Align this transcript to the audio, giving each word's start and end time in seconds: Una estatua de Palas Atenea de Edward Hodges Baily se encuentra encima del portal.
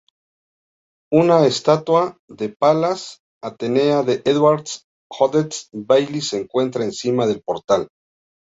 Una 1.13 1.45
estatua 1.49 2.17
de 2.27 2.49
Palas 2.49 3.19
Atenea 3.43 4.01
de 4.01 4.23
Edward 4.25 4.65
Hodges 5.11 5.69
Baily 5.73 6.21
se 6.21 6.39
encuentra 6.41 6.83
encima 6.83 7.27
del 7.27 7.43
portal. 7.43 7.87